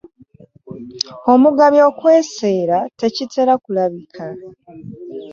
[1.33, 4.25] Omugabi okwesera tekitera kulabika.